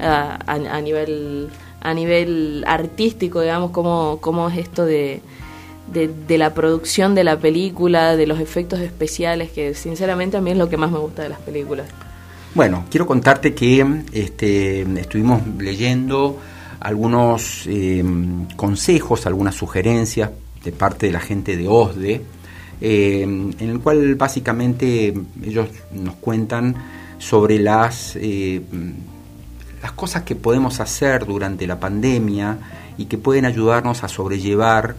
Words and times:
a, 0.00 0.80
nivel 0.82 1.48
a 1.80 1.94
nivel 1.94 2.64
artístico, 2.66 3.40
digamos, 3.40 3.70
cómo, 3.70 4.18
cómo 4.20 4.48
es 4.48 4.58
esto 4.58 4.84
de, 4.86 5.20
de, 5.92 6.38
la 6.38 6.54
producción 6.54 7.14
de 7.14 7.24
la 7.24 7.38
película, 7.38 8.16
de 8.16 8.26
los 8.26 8.40
efectos 8.40 8.80
especiales, 8.80 9.50
que 9.50 9.74
sinceramente 9.74 10.36
a 10.36 10.40
mí 10.40 10.52
es 10.52 10.56
lo 10.56 10.68
que 10.68 10.76
más 10.76 10.90
me 10.90 10.98
gusta 10.98 11.22
de 11.22 11.28
las 11.28 11.40
películas. 11.40 11.86
Bueno, 12.54 12.84
quiero 12.90 13.06
contarte 13.06 13.54
que 13.54 13.84
este, 14.12 14.82
estuvimos 15.00 15.42
leyendo 15.58 16.38
algunos 16.80 17.64
eh, 17.66 18.04
consejos, 18.56 19.26
algunas 19.26 19.54
sugerencias 19.54 20.30
de 20.62 20.72
parte 20.72 21.06
de 21.06 21.12
la 21.12 21.20
gente 21.20 21.56
de 21.56 21.68
OSDE, 21.68 22.22
eh, 22.80 23.22
en 23.22 23.54
el 23.58 23.80
cual 23.80 24.14
básicamente 24.14 25.14
ellos 25.42 25.68
nos 25.92 26.14
cuentan 26.16 26.74
sobre 27.18 27.58
las, 27.58 28.16
eh, 28.16 28.60
las 29.84 29.92
cosas 29.92 30.22
que 30.22 30.34
podemos 30.34 30.80
hacer 30.80 31.26
durante 31.26 31.66
la 31.66 31.78
pandemia 31.78 32.56
y 32.96 33.04
que 33.04 33.18
pueden 33.18 33.44
ayudarnos 33.44 34.02
a 34.02 34.08
sobrellevar 34.08 34.96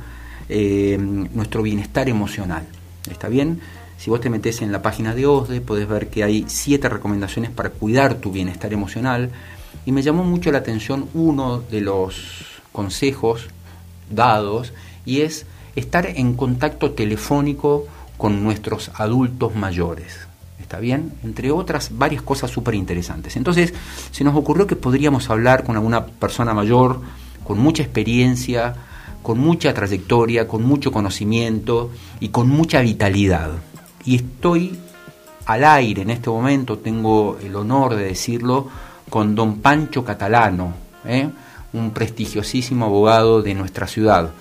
nuestro 0.48 1.63
bienestar 1.63 2.07
emocional. 2.07 2.67
¿Está 3.09 3.27
bien? 3.27 3.62
Si 3.98 4.12
vos 4.12 4.21
te 4.21 4.29
metes 4.29 4.62
en 4.62 4.71
la 4.71 4.84
página 4.84 5.16
de 5.16 5.26
OSDE, 5.26 5.62
podés 5.62 5.88
ver 5.88 6.09
que 6.12 6.23
hay 6.23 6.45
siete 6.48 6.88
recomendaciones 6.88 7.49
para 7.49 7.71
cuidar 7.71 8.13
tu 8.13 8.31
bienestar 8.31 8.73
emocional. 8.73 9.31
Y 9.88 9.91
me 9.91 10.03
llamó 10.03 10.23
mucho 10.23 10.52
la 10.52 10.59
atención 10.59 11.09
uno 11.15 11.62
de 11.62 11.81
los 11.81 12.45
consejos 12.71 13.48
dados 14.12 14.71
y 15.04 15.21
es 15.21 15.48
estar 15.76 16.05
en 16.05 16.35
contacto 16.35 16.91
telefónico 16.91 17.88
con 18.20 18.43
nuestros 18.43 18.91
adultos 18.93 19.55
mayores. 19.55 20.27
¿Está 20.65 20.79
bien? 20.79 21.13
Entre 21.23 21.51
otras 21.51 21.97
varias 21.97 22.23
cosas 22.23 22.49
súper 22.49 22.73
interesantes. 22.73 23.35
Entonces, 23.35 23.73
se 24.12 24.23
nos 24.23 24.35
ocurrió 24.35 24.65
que 24.65 24.76
podríamos 24.76 25.29
hablar 25.29 25.63
con 25.63 25.76
alguna 25.76 26.05
persona 26.07 26.55
mayor, 26.55 27.01
con 27.43 27.59
mucha 27.59 27.84
experiencia, 27.84 28.75
con 29.21 29.37
mucha 29.37 29.73
trayectoria, 29.73 30.48
con 30.48 30.63
mucho 30.63 30.91
conocimiento 30.91 31.91
y 32.20 32.29
con 32.29 32.49
mucha 32.49 32.81
vitalidad 32.81 33.51
y 34.05 34.15
estoy 34.15 34.77
al 35.48 35.63
aire 35.63 36.03
en 36.03 36.12
este 36.12 36.29
momento, 36.29 36.77
tengo 36.79 37.37
el 37.43 37.55
honor 37.55 37.95
de 37.95 38.05
decirlo, 38.05 38.68
con 39.09 39.35
don 39.35 39.62
Pancho 39.62 40.03
Catalano, 40.03 40.73
¿eh? 41.05 41.27
un 41.73 41.91
prestigiosísimo 41.91 42.85
abogado 42.85 43.41
de 43.41 43.53
nuestra 43.53 43.87
ciudad. 43.87 44.31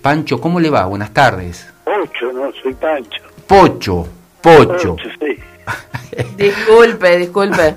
Pancho, 0.00 0.40
¿cómo 0.40 0.58
le 0.58 0.70
va? 0.70 0.86
Buenas 0.86 1.12
tardes. 1.12 1.68
Pocho, 1.84 2.32
no, 2.32 2.50
soy 2.62 2.74
Pancho. 2.74 3.22
Pocho, 3.46 4.08
Pocho. 4.40 4.96
sí. 5.20 5.38
disculpe, 6.36 7.16
disculpe. 7.18 7.76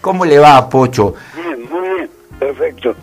¿Cómo 0.00 0.24
le 0.24 0.38
va, 0.38 0.68
Pocho? 0.68 1.14
Bien, 1.34 1.68
muy 1.70 1.88
bien, 1.88 2.08
perfecto. 2.38 2.94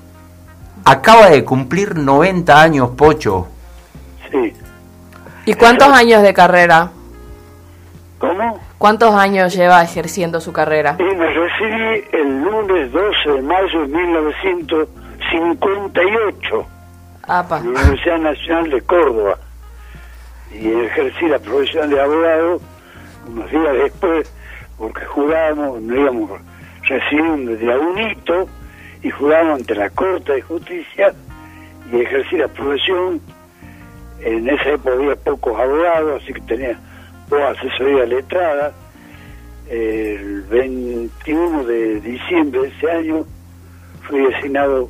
Acaba 0.86 1.30
de 1.30 1.44
cumplir 1.44 1.96
90 1.96 2.62
años, 2.62 2.92
Pocho. 2.92 3.48
Sí. 4.32 4.54
¿Y 5.46 5.54
cuántos 5.54 5.88
años 5.88 6.22
de 6.22 6.34
carrera? 6.34 6.92
¿Cómo? 8.20 8.60
¿Cuántos 8.78 9.16
años 9.16 9.56
lleva 9.56 9.82
ejerciendo 9.82 10.40
su 10.42 10.52
carrera? 10.54 10.96
Y 11.00 11.04
me 11.04 11.34
recibí 11.34 12.04
el 12.12 12.42
lunes 12.44 12.92
12 12.92 13.30
de 13.32 13.42
mayo 13.42 13.82
de 13.82 13.88
1958 13.88 16.66
Apa. 17.28 17.58
en 17.60 17.74
la 17.74 17.80
Universidad 17.82 18.18
Nacional 18.20 18.70
de 18.70 18.82
Córdoba. 18.82 19.38
Y 20.52 20.70
ejercí 20.70 21.28
la 21.28 21.40
profesión 21.40 21.90
de 21.90 22.00
abogado 22.02 22.60
unos 23.30 23.52
días 23.52 23.74
después, 23.74 24.32
porque 24.78 25.06
jurábamos, 25.06 25.82
nos 25.82 25.98
íbamos 25.98 26.42
recibiendo 26.84 27.56
de 27.56 27.72
a 27.72 27.78
un 27.78 28.00
hito 28.00 28.48
y 29.04 29.10
jurábamos 29.10 29.60
ante 29.62 29.76
la 29.76 29.90
Corte 29.90 30.34
de 30.34 30.42
Justicia 30.42 31.14
y 31.92 31.98
ejercí 31.98 32.38
la 32.38 32.48
profesión. 32.48 33.22
En 34.22 34.50
esa 34.50 34.72
época 34.72 34.96
había 34.96 35.16
pocos 35.16 35.60
abogados, 35.60 36.22
así 36.22 36.34
que 36.34 36.42
tenía 36.42 36.80
asesoría 37.38 38.06
letrada. 38.06 38.74
El 39.70 40.42
21 40.50 41.64
de 41.64 42.02
diciembre 42.02 42.62
de 42.62 42.68
ese 42.70 42.92
año 42.92 43.26
fui 44.02 44.20
designado 44.22 44.90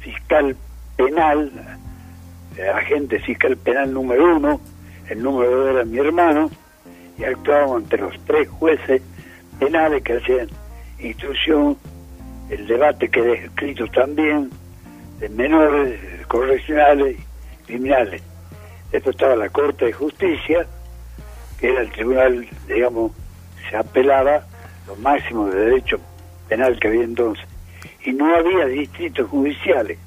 fiscal 0.00 0.56
penal, 0.96 1.50
eh, 2.56 2.68
agente 2.68 3.20
fiscal 3.20 3.56
penal 3.56 3.92
número 3.92 4.36
uno, 4.36 4.60
el 5.08 5.22
número 5.22 5.50
dos 5.50 5.70
era 5.70 5.84
mi 5.84 5.98
hermano, 5.98 6.50
y 7.18 7.24
actuábamos 7.24 7.82
ante 7.82 7.96
los 7.98 8.18
tres 8.24 8.48
jueces 8.48 9.02
penales 9.58 10.02
que 10.02 10.14
hacían 10.14 10.48
instrucción, 10.98 11.76
el 12.50 12.66
debate 12.66 13.08
que 13.08 13.20
he 13.20 13.44
escrito 13.44 13.86
también, 13.88 14.50
de 15.18 15.28
menores, 15.30 15.98
correccionales 16.26 17.16
criminales. 17.66 18.22
Después 18.92 19.16
estaba 19.16 19.36
la 19.36 19.48
Corte 19.48 19.86
de 19.86 19.92
Justicia, 19.92 20.66
que 21.58 21.70
era 21.70 21.80
el 21.80 21.90
tribunal, 21.90 22.46
digamos, 22.68 23.12
se 23.68 23.76
apelaba 23.76 24.46
lo 24.86 24.96
máximo 24.96 25.46
de 25.46 25.58
derecho 25.66 25.98
penal 26.48 26.78
que 26.78 26.88
había 26.88 27.04
entonces. 27.04 27.44
Y 28.04 28.12
no 28.12 28.34
había 28.34 28.66
distritos 28.66 29.28
judiciales. 29.28 29.98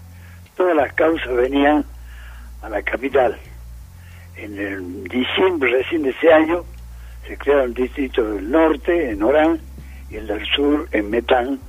Todas 0.55 0.75
las 0.75 0.93
causas 0.93 1.35
venían 1.35 1.85
a 2.61 2.69
la 2.69 2.81
capital. 2.81 3.37
En 4.37 4.57
el 4.57 5.03
diciembre 5.05 5.71
recién 5.71 6.03
de 6.03 6.11
ese 6.11 6.31
año 6.31 6.63
se 7.29 7.37
crearon 7.37 7.75
distritos 7.75 8.35
del 8.35 8.49
norte, 8.49 9.11
en 9.11 9.21
Orán, 9.21 9.59
y 10.09 10.15
el 10.15 10.25
del 10.25 10.43
sur, 10.47 10.87
en 10.91 11.11
Metán, 11.11 11.59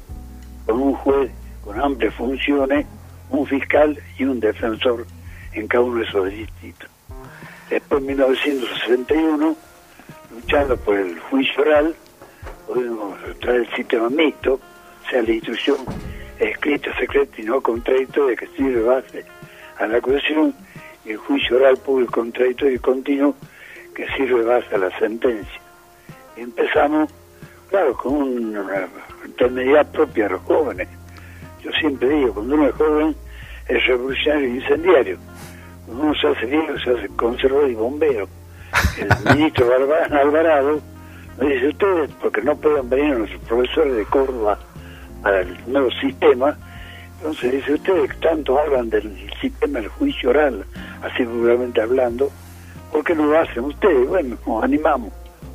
con 0.64 0.80
un 0.80 0.94
juez 0.94 1.30
con 1.62 1.78
amplias 1.78 2.14
funciones, 2.14 2.86
un 3.28 3.46
fiscal 3.46 3.98
y 4.18 4.24
un 4.24 4.40
defensor 4.40 5.06
en 5.52 5.68
cada 5.68 5.84
uno 5.84 5.98
de 6.00 6.06
esos 6.06 6.30
distritos. 6.30 6.88
Después, 7.68 8.00
en 8.00 8.06
1961, 8.06 9.56
luchando 10.34 10.76
por 10.78 10.96
el 10.96 11.18
juicio 11.18 11.60
oral, 11.60 11.94
podemos 12.66 13.18
traer 13.40 13.60
el 13.60 13.76
sistema 13.76 14.08
mixto, 14.08 14.54
o 14.54 15.10
sea, 15.10 15.20
la 15.22 15.30
instrucción 15.30 15.76
escrita, 16.38 16.90
secreta 16.98 17.38
y 17.38 17.44
no 17.44 17.60
contradictoria 17.60 18.34
que 18.34 18.46
sirve 18.56 18.80
base 18.80 19.26
a 19.78 19.86
la 19.86 19.98
acusación, 19.98 20.54
y 21.04 21.10
el 21.10 21.18
juicio 21.18 21.56
oral 21.56 21.76
público, 21.76 22.12
contradictorio 22.12 22.76
y 22.76 22.78
continuo 22.78 23.34
que 23.94 24.06
sirve 24.16 24.42
base 24.42 24.74
a 24.74 24.78
la 24.78 24.98
sentencia. 24.98 25.60
Y 26.36 26.42
empezamos, 26.42 27.10
claro, 27.68 27.96
con 27.96 28.14
una 28.14 28.88
intermediad 29.24 29.86
propia 29.90 30.24
de 30.24 30.30
los 30.30 30.42
jóvenes. 30.42 30.88
Yo 31.62 31.70
siempre 31.72 32.08
digo, 32.08 32.34
cuando 32.34 32.54
uno 32.54 32.68
es 32.68 32.74
joven 32.74 33.16
es 33.68 33.86
revolucionario 33.86 34.48
y 34.48 34.56
incendiario. 34.56 35.18
Cuando 35.86 36.04
uno 36.04 36.14
se 36.14 36.26
hace 36.28 36.46
viejo 36.46 36.78
se 36.78 36.90
hace 36.90 37.08
conservador 37.16 37.70
y 37.70 37.74
bombero 37.74 38.28
el 38.98 39.08
ministro 39.36 39.66
Alvarado 40.10 40.80
me 41.38 41.54
dice 41.54 41.68
ustedes, 41.68 42.10
porque 42.20 42.42
no 42.42 42.54
pueden 42.56 42.88
venir 42.90 43.16
los 43.16 43.30
profesores 43.48 43.96
de 43.96 44.04
Córdoba 44.04 44.58
para 45.22 45.40
el 45.40 45.56
nuevo 45.66 45.90
sistema, 45.92 46.56
entonces 47.18 47.52
dice 47.52 47.74
ustedes 47.74 48.20
tanto 48.20 48.58
hablan 48.58 48.90
del 48.90 49.30
sistema 49.40 49.80
del 49.80 49.88
juicio 49.88 50.30
oral, 50.30 50.64
así 51.02 51.24
vulgarmente 51.24 51.80
hablando, 51.80 52.30
¿por 52.90 53.04
qué 53.04 53.14
no 53.14 53.26
lo 53.26 53.38
hacen 53.38 53.64
ustedes? 53.64 54.08
Bueno, 54.08 54.36
nos 54.46 54.64
animamos. 54.64 55.12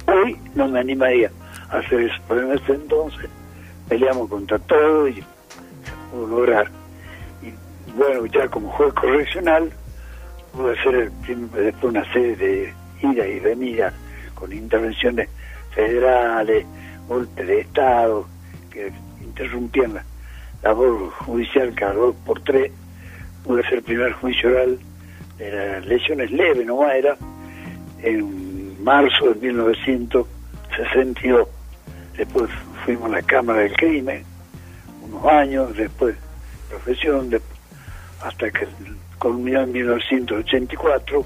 Hoy 0.08 0.40
no 0.54 0.68
me 0.68 0.80
animaría 0.80 1.32
a 1.70 1.78
hacer 1.78 2.02
eso, 2.02 2.16
pero 2.28 2.42
en 2.42 2.58
ese 2.58 2.74
entonces 2.74 3.30
peleamos 3.90 4.30
contra 4.30 4.60
todo 4.60 5.08
y 5.08 5.16
se 5.16 5.24
pudo 6.12 6.28
lograr. 6.28 6.68
Y 7.42 7.52
bueno, 7.98 8.26
ya 8.28 8.48
como 8.48 8.70
juez 8.72 8.94
correccional, 8.94 9.72
pude 10.54 10.80
hacer 10.80 10.96
el, 11.28 11.52
después 11.52 11.84
una 11.84 12.14
serie 12.14 12.36
de 12.36 12.74
ida 13.02 13.28
y 13.28 13.40
venida 13.40 13.94
con 14.34 14.52
intervenciones 14.52 15.30
federales, 15.74 16.66
golpes 17.08 17.48
de 17.48 17.62
Estado, 17.62 18.26
que 18.72 18.92
interrumpían 19.22 19.96
la 19.96 20.04
labor 20.64 21.10
judicial 21.12 21.74
cada 21.76 21.94
dos 21.94 22.16
por 22.26 22.42
tres. 22.42 22.72
Pude 23.44 23.62
hacer 23.62 23.76
el 23.76 23.84
primer 23.84 24.14
juicio 24.14 24.50
oral 24.50 24.80
lesiones 25.38 26.32
leves, 26.32 26.66
no 26.66 26.90
era, 26.90 27.18
en 28.02 28.84
marzo 28.84 29.34
de 29.34 29.36
1962. 29.52 31.48
Después 32.18 32.50
fuimos 32.86 33.10
a 33.10 33.16
la 33.16 33.22
Cámara 33.22 33.60
del 33.62 33.74
Crimen, 33.74 34.24
unos 35.04 35.26
años, 35.26 35.76
después 35.76 36.16
profesión, 36.70 37.30
hasta 38.24 38.52
que 38.52 38.68
culminó 39.20 39.62
en 39.62 39.72
1984 39.72 41.26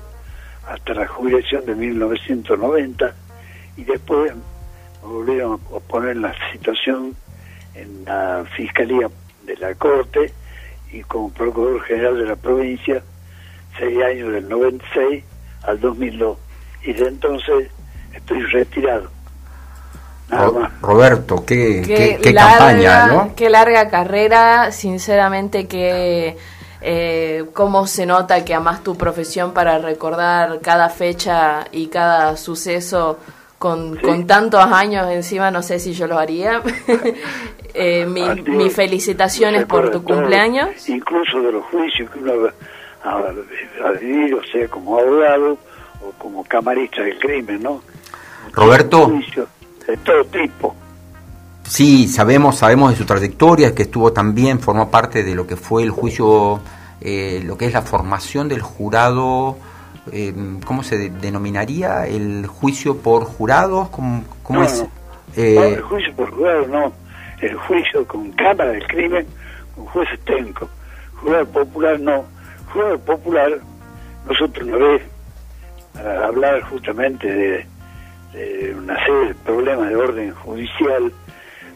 hasta 0.67 0.93
la 0.93 1.07
jubilación 1.07 1.65
de 1.65 1.75
1990 1.75 3.15
y 3.77 3.83
después 3.83 4.33
volvieron 5.01 5.59
a 5.75 5.79
poner 5.79 6.17
la 6.17 6.35
situación 6.51 7.15
en 7.73 8.05
la 8.05 8.45
Fiscalía 8.55 9.09
de 9.45 9.57
la 9.57 9.73
Corte 9.75 10.31
y 10.91 11.01
como 11.01 11.31
Procurador 11.31 11.81
General 11.83 12.17
de 12.17 12.25
la 12.25 12.35
provincia 12.35 13.03
seis 13.77 14.01
años 14.03 14.33
del 14.33 14.49
96 14.49 15.23
al 15.63 15.79
2002 15.79 16.37
y 16.83 16.93
de 16.93 17.07
entonces 17.07 17.69
estoy 18.13 18.41
retirado. 18.43 19.09
Roberto, 20.81 21.43
qué, 21.43 22.19
campaña, 22.35 23.07
¿no? 23.07 23.35
Qué 23.35 23.49
larga 23.49 23.89
carrera, 23.89 24.71
sinceramente 24.71 25.67
que 25.67 26.37
eh, 26.81 27.45
cómo 27.53 27.87
se 27.87 28.05
nota 28.05 28.45
que 28.45 28.53
amas 28.53 28.83
tu 28.83 28.95
profesión 28.95 29.53
para 29.53 29.79
recordar 29.79 30.59
cada 30.61 30.89
fecha 30.89 31.65
y 31.71 31.87
cada 31.87 32.37
suceso 32.37 33.17
con, 33.57 33.97
con 33.97 34.27
tantos 34.27 34.63
años 34.63 35.09
encima, 35.09 35.51
no 35.51 35.63
sé 35.63 35.79
si 35.79 35.93
yo 35.93 36.07
lo 36.07 36.17
haría. 36.17 36.61
eh, 37.73 38.05
mis 38.05 38.73
felicitaciones 38.73 39.65
por 39.65 39.91
tu 39.91 40.03
cumpleaños. 40.03 40.87
Incluso 40.87 41.41
de 41.41 41.51
los 41.51 41.65
juicios 41.65 42.09
que 42.11 42.19
uno 42.19 42.33
ha, 43.03 43.17
ha 43.85 43.91
vivido, 43.91 44.41
sea 44.51 44.67
como 44.67 44.99
abogado 44.99 45.57
o 46.01 46.11
como 46.17 46.43
camarista 46.43 47.01
del 47.01 47.17
crimen, 47.19 47.63
¿no? 47.63 47.81
Roberto. 48.53 49.11
De 49.87 49.97
todo 49.97 50.23
tipo. 50.25 50.75
Sí, 51.63 52.07
sabemos, 52.07 52.57
sabemos 52.57 52.91
de 52.91 52.97
su 52.97 53.05
trayectoria, 53.05 53.75
que 53.75 53.83
estuvo 53.83 54.11
también, 54.11 54.59
formó 54.59 54.89
parte 54.89 55.23
de 55.23 55.35
lo 55.35 55.45
que 55.45 55.55
fue 55.55 55.83
el 55.83 55.91
juicio, 55.91 56.59
eh, 56.99 57.41
lo 57.45 57.57
que 57.57 57.65
es 57.65 57.73
la 57.73 57.83
formación 57.83 58.49
del 58.49 58.61
jurado, 58.61 59.57
eh, 60.11 60.33
¿cómo 60.65 60.83
se 60.83 61.09
denominaría? 61.09 62.07
¿El 62.07 62.47
juicio 62.47 62.97
por 62.97 63.25
jurados? 63.25 63.89
¿Cómo, 63.89 64.23
cómo 64.41 64.63
es? 64.63 64.83
Eh, 65.35 65.75
el 65.75 65.81
juicio 65.81 66.13
por 66.15 66.31
jurados 66.31 66.67
no, 66.69 66.91
el 67.41 67.55
juicio 67.55 68.05
con 68.07 68.31
cámara 68.31 68.71
del 68.71 68.87
crimen, 68.87 69.27
con 69.75 69.85
jueces 69.85 70.19
técnicos. 70.25 70.69
Jurado 71.21 71.45
popular 71.47 71.99
no. 71.99 72.25
Jurado 72.71 72.99
popular, 72.99 73.59
nosotros 74.27 74.67
una 74.67 74.77
vez, 74.77 75.01
para 75.93 76.27
hablar 76.27 76.61
justamente 76.63 77.27
de, 77.27 77.65
de 78.33 78.75
una 78.75 78.95
serie 79.05 79.29
de 79.29 79.35
problemas 79.35 79.89
de 79.89 79.95
orden 79.95 80.31
judicial, 80.35 81.11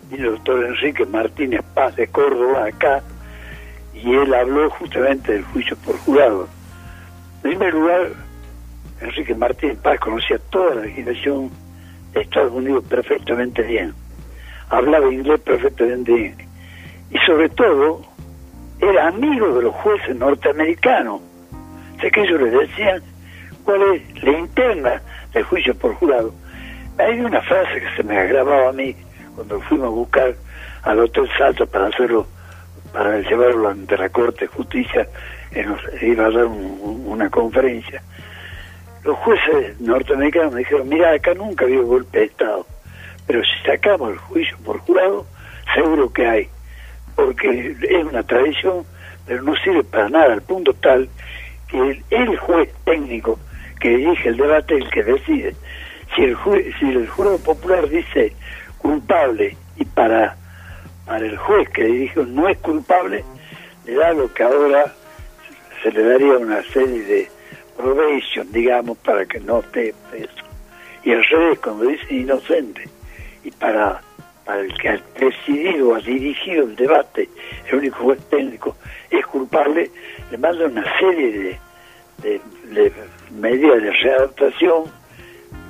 vino 0.10 0.26
el 0.26 0.36
doctor 0.36 0.66
Enrique 0.66 1.06
Martínez 1.06 1.62
Paz 1.74 1.96
de 1.96 2.08
Córdoba 2.08 2.66
acá 2.68 3.02
y 3.94 4.14
él 4.14 4.34
habló 4.34 4.70
justamente 4.70 5.34
del 5.34 5.44
juicio 5.46 5.76
por 5.78 5.98
jurado. 6.00 6.48
En 7.44 7.52
primer 7.52 7.74
lugar, 7.74 8.12
Enrique 9.02 9.36
Martínez 9.36 9.78
Paz 9.80 10.00
conocía 10.00 10.38
toda 10.50 10.76
la 10.76 10.82
legislación 10.84 11.50
de 12.14 12.22
Estados 12.22 12.54
Unidos 12.54 12.84
perfectamente 12.88 13.64
bien, 13.64 13.94
hablaba 14.70 15.12
inglés 15.12 15.40
perfectamente 15.42 16.14
bien 16.14 16.36
y 17.10 17.18
sobre 17.26 17.50
todo 17.50 18.02
era 18.80 19.08
amigo 19.08 19.54
de 19.56 19.64
los 19.64 19.74
jueces 19.76 20.16
norteamericanos. 20.16 21.22
Sé 22.02 22.12
que 22.12 22.22
ellos 22.22 22.42
le 22.42 22.50
decían 22.50 23.02
cuál 23.64 23.82
es 23.94 24.24
la 24.24 24.32
interna 24.38 25.02
del 25.34 25.44
juicio 25.44 25.76
por 25.76 25.94
jurado. 25.96 26.34
Hay 26.98 27.20
una 27.20 27.42
frase 27.42 27.80
que 27.80 27.96
se 27.96 28.04
me 28.04 28.18
ha 28.18 28.24
grabado 28.24 28.70
a 28.70 28.74
mí 28.74 28.96
cuando 29.36 29.60
fuimos 29.62 29.88
a 29.88 29.90
buscar 29.90 30.36
al 30.84 31.00
Hotel 31.00 31.30
Salto 31.38 31.66
para 31.66 31.88
hacerlo, 31.88 32.28
para 32.92 33.20
llevarlo 33.20 33.70
ante 33.70 33.98
la 33.98 34.10
Corte 34.10 34.42
de 34.42 34.48
Justicia, 34.48 35.08
iba 36.02 36.26
a 36.26 36.32
dar 36.32 36.46
una 36.46 37.30
conferencia. 37.30 38.02
Los 39.04 39.18
jueces 39.18 39.80
norteamericanos 39.82 40.54
me 40.54 40.60
dijeron, 40.60 40.88
mira, 40.88 41.14
acá 41.14 41.34
nunca 41.34 41.66
había 41.66 41.82
golpe 41.82 42.20
de 42.20 42.26
Estado, 42.26 42.66
pero 43.28 43.42
si 43.44 43.66
sacamos 43.66 44.12
el 44.12 44.18
juicio 44.18 44.58
por 44.64 44.80
jurado, 44.80 45.26
seguro 45.74 46.12
que 46.12 46.28
hay, 46.28 46.50
porque 47.16 47.76
es 47.82 48.04
una 48.06 48.24
tradición, 48.24 48.86
pero 49.26 49.42
no 49.44 49.56
sirve 49.58 49.84
para 49.84 50.10
nada, 50.10 50.34
al 50.34 50.42
punto 50.42 50.74
tal 50.74 51.10
que 51.68 52.04
el, 52.10 52.38
juez 52.38 52.70
técnico 52.86 53.40
que 53.80 53.90
dirige 53.98 54.30
el 54.30 54.38
debate 54.38 54.76
es 54.76 54.84
el 54.84 54.90
que 54.90 55.04
decide. 55.04 55.56
Si 56.16 56.24
el, 56.24 56.38
si 56.80 56.86
el 56.90 57.08
jurado 57.08 57.40
popular 57.40 57.90
dice 57.90 58.34
culpable 58.78 59.58
y 59.78 59.86
para, 59.86 60.36
para 61.06 61.26
el 61.26 61.38
juez 61.38 61.70
que 61.70 61.86
dirige 61.86 62.24
no 62.26 62.48
es 62.48 62.58
culpable, 62.60 63.24
le 63.86 63.96
da 63.96 64.14
lo 64.14 64.32
que 64.34 64.44
ahora 64.44 64.94
se 65.82 65.92
le 65.92 66.04
daría 66.04 66.38
una 66.38 66.62
serie 66.64 67.04
de 67.04 67.30
probation, 67.76 68.52
digamos, 68.52 68.98
para 69.00 69.26
que 69.26 69.40
no 69.40 69.60
esté 69.60 69.94
preso. 70.10 70.44
Y 71.04 71.12
al 71.12 71.24
revés, 71.26 71.60
cuando 71.60 71.86
dice 71.86 72.14
inocente, 72.14 72.88
y 73.44 73.52
para, 73.52 74.02
para 74.46 74.62
el 74.62 74.74
que 74.78 74.90
ha 74.90 75.02
decidido, 75.20 75.90
o 75.90 75.96
ha 75.96 76.00
dirigido 76.00 76.66
el 76.66 76.76
debate, 76.76 77.30
el 77.70 77.78
único 77.78 77.98
juez 78.04 78.20
técnico, 78.30 78.76
es 79.10 79.26
culpable, 79.26 79.90
le 80.32 80.38
manda 80.38 80.66
una 80.66 80.84
serie 81.00 81.60
de, 82.22 82.42
de 82.72 82.92
medidas 83.32 83.82
de 83.82 83.92
readaptación, 83.92 84.84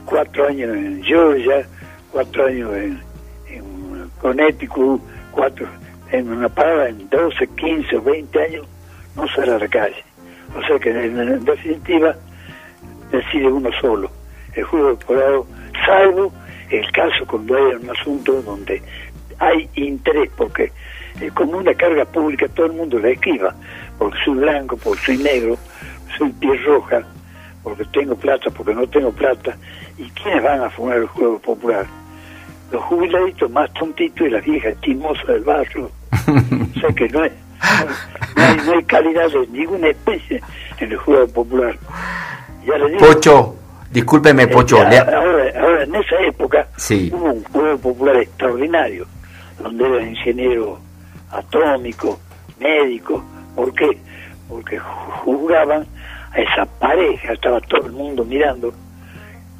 cuatro 0.05 0.47
años 0.47 0.75
en 0.75 1.03
Georgia, 1.03 1.67
cuatro 2.11 2.45
años 2.45 2.73
en, 2.75 3.01
en 3.47 4.09
Connecticut, 4.21 5.01
cuatro, 5.31 5.67
en 6.11 6.31
una 6.31 6.49
parada 6.49 6.89
en 6.89 7.09
12, 7.09 7.47
15 7.47 7.97
o 7.97 8.01
20 8.01 8.41
años, 8.41 8.67
no 9.15 9.27
sale 9.29 9.53
a 9.53 9.59
la 9.59 9.67
calle. 9.67 10.03
O 10.55 10.61
sea 10.65 10.77
que 10.79 10.89
en, 10.89 11.43
definitiva 11.43 12.15
decide 13.11 13.47
uno 13.47 13.69
solo. 13.81 14.09
El 14.53 14.63
juego 14.63 14.95
de 14.95 15.43
salvo 15.85 16.31
el 16.73 16.91
caso 16.91 17.25
cuando 17.27 17.55
hay 17.55 17.75
un 17.75 17.89
asunto 17.89 18.41
donde 18.41 18.81
hay 19.39 19.69
interés, 19.75 20.29
porque 20.35 20.71
es 21.19 21.31
como 21.33 21.57
una 21.57 21.73
carga 21.73 22.05
pública, 22.05 22.47
todo 22.49 22.67
el 22.67 22.73
mundo 22.73 22.99
la 22.99 23.09
esquiva, 23.09 23.55
porque 23.97 24.17
soy 24.25 24.35
blanco, 24.35 24.77
porque 24.77 25.01
soy 25.05 25.17
negro, 25.17 25.57
soy 26.17 26.31
piel 26.33 26.63
roja, 26.65 27.03
porque 27.63 27.85
tengo 27.85 28.15
plata, 28.15 28.49
porque 28.49 28.73
no 28.73 28.87
tengo 28.87 29.11
plata. 29.11 29.55
¿Y 29.97 30.09
quiénes 30.09 30.43
van 30.43 30.61
a 30.61 30.69
fumar 30.69 30.97
el 30.97 31.07
juego 31.07 31.39
popular? 31.39 31.85
Los 32.71 32.81
jubiladitos 32.83 33.51
más 33.51 33.71
tontitos 33.73 34.27
y 34.27 34.31
las 34.31 34.43
viejas 34.43 34.75
chismosas 34.81 35.27
del 35.27 35.43
barrio. 35.43 35.91
o 36.11 36.79
sea 36.79 36.89
que 36.95 37.07
no, 37.09 37.23
es, 37.23 37.31
no, 38.35 38.73
hay, 38.73 38.83
calidad 38.83 39.29
de 39.29 39.47
ninguna 39.47 39.89
especie 39.89 40.41
en 40.79 40.91
el 40.91 40.97
juego 40.97 41.27
popular. 41.27 41.77
Pocho, 42.99 43.55
discúlpeme, 43.93 44.47
Pocho. 44.47 44.77
ahora, 44.79 45.83
en 45.83 45.95
esa 45.95 46.19
época 46.21 46.67
hubo 47.11 47.31
un 47.31 47.43
juego 47.43 47.77
popular 47.77 48.17
extraordinario, 48.17 49.05
donde 49.61 49.85
era 49.85 50.03
ingeniero 50.03 50.79
atómico, 51.31 52.19
médico. 52.59 53.23
¿Por 53.55 53.73
qué? 53.73 53.97
Porque 54.49 54.79
jugaban 54.79 55.85
a 56.31 56.39
esa 56.39 56.65
pareja, 56.65 57.33
estaba 57.33 57.61
todo 57.61 57.85
el 57.85 57.93
mundo 57.93 58.25
mirando, 58.25 58.73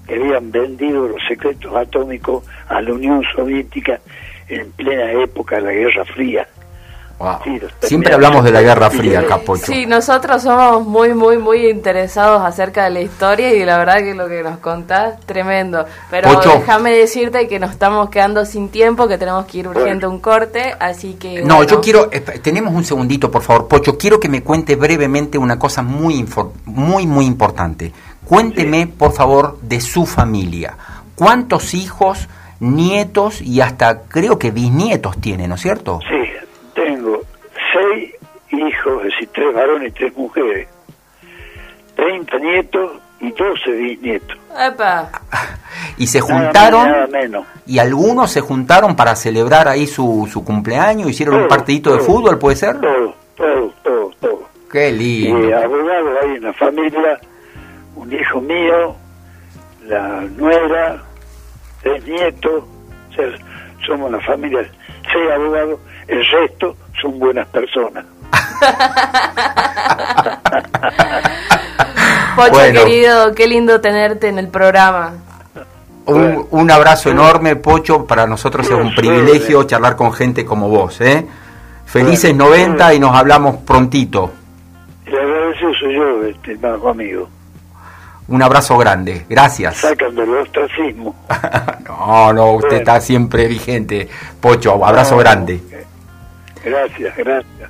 que 0.08 0.16
habían 0.16 0.52
vendido 0.52 1.08
los 1.08 1.22
secretos 1.28 1.74
atómicos 1.76 2.44
a 2.68 2.82
la 2.82 2.94
Unión 2.94 3.24
Soviética 3.36 4.00
en 4.50 4.72
plena 4.72 5.12
época 5.12 5.58
de 5.58 5.62
la 5.62 5.72
Guerra 5.72 6.06
Fría. 6.06 6.48
Siempre 7.82 8.13
hablamos 8.13 8.43
de 8.43 8.51
la 8.51 8.62
Guerra 8.62 8.89
Fría, 8.89 9.25
Capocho. 9.25 9.65
Sí, 9.65 9.86
nosotros 9.86 10.41
somos 10.41 10.86
muy, 10.86 11.13
muy, 11.13 11.38
muy 11.38 11.70
interesados 11.70 12.41
acerca 12.43 12.86
de 12.86 12.89
la 12.89 13.01
historia 13.01 13.53
y 13.53 13.63
la 13.63 13.77
verdad 13.77 14.00
que 14.00 14.13
lo 14.13 14.27
que 14.27 14.43
nos 14.43 14.58
contás, 14.58 15.20
tremendo. 15.25 15.86
Pero 16.10 16.41
déjame 16.41 16.91
decirte 16.91 17.48
que 17.48 17.60
nos 17.60 17.72
estamos 17.72 18.10
quedando 18.10 18.46
sin 18.46 18.70
tiempo, 18.70 19.08
que 19.08 19.17
tenemos 19.17 19.46
que 19.46 19.60
ir 19.60 19.67
urgente 19.67 20.05
a 20.05 20.10
un 20.10 20.20
corte, 20.20 20.74
así 20.79 21.13
que... 21.13 21.43
No, 21.43 21.63
yo 21.63 21.79
quiero, 21.79 22.10
tenemos 22.41 22.74
un 22.74 22.84
segundito, 22.84 23.32
por 23.32 23.41
favor, 23.41 23.67
Pocho, 23.67 23.98
quiero 23.98 24.20
que 24.20 24.29
me 24.29 24.43
cuente 24.43 24.75
brevemente 24.75 25.38
una 25.38 25.58
cosa 25.58 25.82
muy, 25.82 26.25
muy, 26.65 27.08
muy 27.08 27.25
importante. 27.25 27.91
Cuénteme, 28.25 28.88
por 28.88 29.13
favor, 29.13 29.60
de 29.62 29.82
su 29.82 30.05
familia. 30.05 30.75
¿Cuántos 31.15 31.74
hijos, 31.74 32.27
nietos 32.60 33.41
y 33.41 33.62
hasta 33.62 34.03
creo 34.03 34.39
que 34.39 34.51
bisnietos 34.51 35.17
tiene, 35.20 35.48
¿no 35.48 35.55
es 35.55 35.62
cierto? 35.62 36.00
Sí, 36.01 36.23
tres 39.53 39.67
varones 39.67 39.89
y 39.89 39.91
tres 39.91 40.17
mujeres, 40.17 40.67
30 41.95 42.39
nietos 42.39 42.91
y 43.19 43.31
12 43.31 43.72
bisnietos. 43.72 44.38
¡Epa! 44.57 45.10
Y 45.98 46.07
se 46.07 46.22
juntaron, 46.22 46.89
y 47.65 47.79
algunos 47.79 48.31
se 48.31 48.41
juntaron 48.41 48.95
para 48.95 49.15
celebrar 49.15 49.67
ahí 49.67 49.86
su, 49.86 50.27
su 50.31 50.43
cumpleaños, 50.43 51.10
hicieron 51.10 51.36
un 51.36 51.48
partidito 51.48 51.93
de 51.93 52.00
fútbol, 52.00 52.39
¿puede 52.39 52.55
ser? 52.55 52.79
Todo, 52.79 53.15
todo, 53.36 53.74
todo, 53.83 54.12
todo. 54.19 54.50
Qué 54.72 54.91
lindo. 54.91 55.50
Y 55.50 55.53
abogado 55.53 56.10
hay 56.22 56.36
en 56.36 56.43
la 56.43 56.53
familia, 56.53 57.19
un 57.95 58.12
hijo 58.12 58.41
mío, 58.41 58.95
la 59.86 60.22
nuera, 60.36 61.03
tres 61.81 62.03
nietos, 62.05 62.63
somos 63.86 64.10
una 64.10 64.19
familia, 64.22 64.67
seis 65.12 65.31
abogados 65.31 65.79
el 66.07 66.25
resto 66.25 66.75
son 67.01 67.19
buenas 67.19 67.48
personas. 67.48 68.05
Pocho 72.36 72.60
querido, 72.72 73.36
qué 73.36 73.48
lindo 73.48 73.82
tenerte 73.82 74.28
en 74.28 74.40
el 74.40 74.48
programa. 74.48 75.13
Un, 76.06 76.72
abrazo 76.72 77.10
enorme, 77.10 77.56
Pocho. 77.56 78.06
Para 78.06 78.28
nosotros 78.28 78.68
es 78.68 78.74
un 78.74 78.94
privilegio 78.94 79.63
charlar 79.63 79.96
con 79.96 80.12
gente 80.12 80.44
como 80.44 80.68
vos. 80.68 81.00
¿eh? 81.02 81.25
Felices 81.86 82.36
90 82.36 82.96
y 82.96 83.00
nos 83.00 83.16
hablamos 83.16 83.58
prontito. 83.58 84.32
Le 85.06 85.20
agradezco 85.20 85.74
soy 85.80 85.96
yo, 85.96 86.25
este 86.25 86.60
amigo. 86.90 87.30
Un 88.28 88.42
abrazo 88.42 88.78
grande, 88.78 89.25
gracias. 89.30 89.78
Sacan 89.78 90.16
del 90.16 90.30
ostracismo. 90.30 91.16
no, 91.88 92.34
no, 92.34 92.54
usted 92.54 92.78
está 92.78 93.00
siempre 93.00 93.48
vigente. 93.48 94.08
Pocho, 94.40 94.84
abrazo 94.84 95.18
grande. 95.18 95.62
Gracias, 96.63 97.16
gracias. 97.18 97.70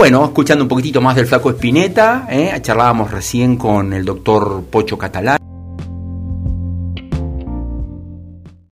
Bueno, 0.00 0.24
escuchando 0.24 0.64
un 0.64 0.68
poquitito 0.68 1.02
más 1.02 1.14
del 1.14 1.26
flaco 1.26 1.50
Espineta, 1.50 2.26
¿eh? 2.30 2.58
charlábamos 2.62 3.10
recién 3.10 3.58
con 3.58 3.92
el 3.92 4.02
doctor 4.02 4.64
Pocho 4.64 4.96
Catalán. 4.96 5.49